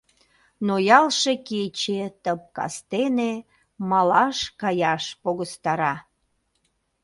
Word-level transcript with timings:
Ноялше 0.67 1.33
кече 1.47 2.01
тып 2.23 2.41
кастене 2.55 3.31
Малаш 3.89 4.37
каяш 4.61 5.05
погыстара. 5.21 5.95